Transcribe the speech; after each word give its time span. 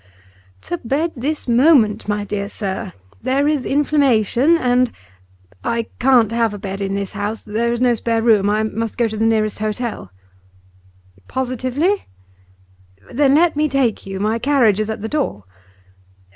'Tut, 0.01 0.09
tut, 0.09 0.33
tut! 0.53 0.81
To 0.81 0.87
bed 0.87 1.11
this 1.15 1.47
moment, 1.47 2.07
my 2.07 2.23
dear 2.25 2.49
sir! 2.49 2.91
There 3.21 3.47
is 3.47 3.67
inflammation, 3.67 4.57
and' 4.57 4.91
'I 5.63 5.85
can't 5.99 6.31
have 6.31 6.55
a 6.55 6.57
bed 6.57 6.81
in 6.81 6.95
this 6.95 7.11
house; 7.11 7.43
there 7.43 7.71
is 7.71 7.79
no 7.79 7.93
spare 7.93 8.23
room. 8.23 8.49
I 8.49 8.63
must 8.63 8.97
go 8.97 9.07
to 9.07 9.15
the 9.15 9.27
nearest 9.27 9.59
hotel.' 9.59 10.11
'Positively? 11.27 12.07
Then 13.11 13.35
let 13.35 13.55
me 13.55 13.69
take 13.69 14.07
you. 14.07 14.19
My 14.19 14.39
carriage 14.39 14.79
is 14.79 14.89
at 14.89 15.01
the 15.03 15.07
door. 15.07 15.43